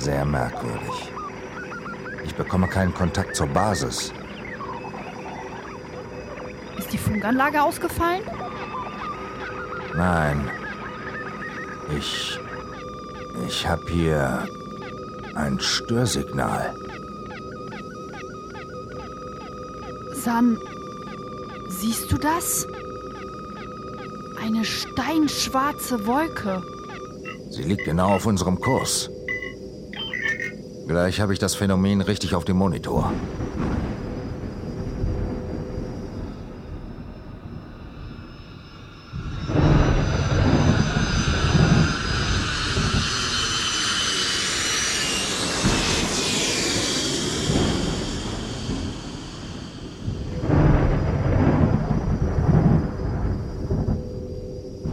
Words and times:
sehr 0.00 0.24
merkwürdig. 0.24 1.12
Ich 2.24 2.34
bekomme 2.34 2.68
keinen 2.68 2.94
Kontakt 2.94 3.36
zur 3.36 3.46
Basis. 3.48 4.12
Ist 6.78 6.92
die 6.92 6.98
Funkanlage 6.98 7.62
ausgefallen? 7.62 8.22
Nein. 9.94 10.50
Ich. 11.96 12.38
Ich 13.46 13.66
habe 13.66 13.82
hier 13.88 14.46
ein 15.34 15.58
Störsignal. 15.60 16.74
San, 20.14 20.58
siehst 21.68 22.10
du 22.12 22.18
das? 22.18 22.66
Eine 24.42 24.64
steinschwarze 24.64 26.06
Wolke. 26.06 26.62
Sie 27.50 27.62
liegt 27.62 27.84
genau 27.84 28.14
auf 28.14 28.26
unserem 28.26 28.60
Kurs. 28.60 29.10
Gleich 30.88 31.20
habe 31.20 31.34
ich 31.34 31.38
das 31.38 31.54
Phänomen 31.54 32.00
richtig 32.00 32.34
auf 32.34 32.46
dem 32.46 32.56
Monitor. 32.56 33.12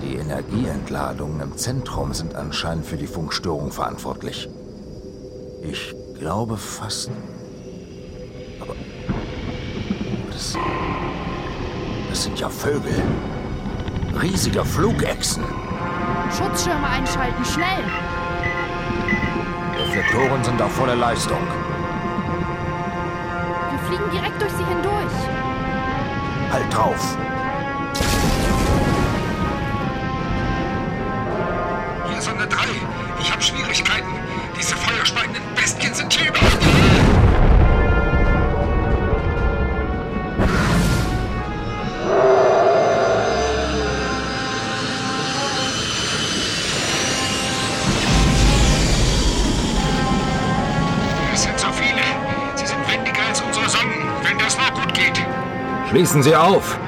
Die 0.00 0.16
Energieentladungen 0.16 1.42
im 1.42 1.58
Zentrum 1.58 2.14
sind 2.14 2.34
anscheinend 2.34 2.86
für 2.86 2.96
die 2.96 3.06
Funkstörung 3.06 3.70
verantwortlich. 3.70 4.48
Ich 5.62 5.94
glaube 6.18 6.56
fast. 6.56 7.10
Aber. 8.60 8.74
Das. 10.30 10.56
Das 12.10 12.22
sind 12.24 12.38
ja 12.38 12.48
Vögel. 12.48 13.02
Riesige 14.20 14.64
Flugechsen. 14.64 15.44
Schutzschirme 16.30 16.86
einschalten, 16.86 17.44
schnell! 17.44 17.84
Reflektoren 19.78 20.44
sind 20.44 20.60
auf 20.60 20.72
volle 20.72 20.94
Leistung. 20.94 21.40
Wir 23.70 23.78
fliegen 23.80 24.10
direkt 24.10 24.40
durch 24.40 24.52
sie 24.52 24.64
hindurch. 24.64 25.12
Halt 26.50 26.74
drauf! 26.74 27.16
Schließen 55.92 56.22
Sie 56.22 56.34
auf! 56.34 56.78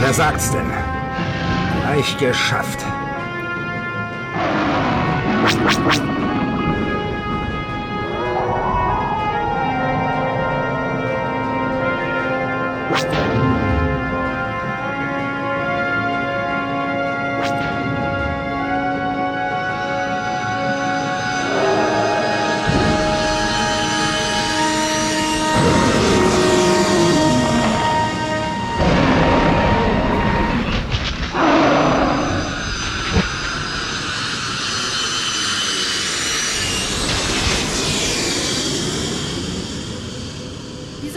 Wer 0.00 0.12
sagt's 0.12 0.50
denn? 0.50 0.70
Gleich 1.82 2.16
geschafft. 2.18 2.84
Wir 12.90 13.53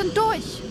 sind 0.08 0.18
durch. 0.18 0.62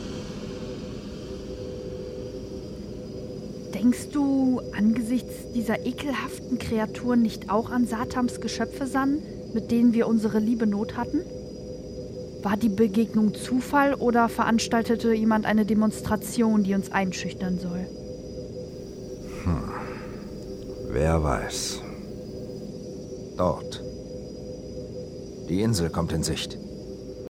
Denkst 3.74 4.08
du 4.12 4.60
angesichts 4.76 5.52
dieser 5.54 5.84
ekelhaften 5.84 6.58
Kreaturen 6.58 7.22
nicht 7.22 7.50
auch 7.50 7.70
an 7.70 7.86
Satams 7.86 8.40
Geschöpfe, 8.40 8.86
San, 8.86 9.18
mit 9.52 9.70
denen 9.70 9.92
wir 9.92 10.08
unsere 10.08 10.38
liebe 10.38 10.66
Not 10.66 10.96
hatten? 10.96 11.20
War 12.42 12.56
die 12.56 12.68
Begegnung 12.68 13.34
Zufall 13.34 13.94
oder 13.94 14.28
veranstaltete 14.28 15.12
jemand 15.12 15.46
eine 15.46 15.66
Demonstration, 15.66 16.62
die 16.62 16.74
uns 16.74 16.92
einschüchtern 16.92 17.58
soll? 17.58 17.86
Wer 20.90 21.22
weiß. 21.22 21.80
Dort. 23.36 23.82
Die 25.48 25.60
Insel 25.60 25.90
kommt 25.90 26.12
in 26.12 26.22
Sicht. 26.22 26.58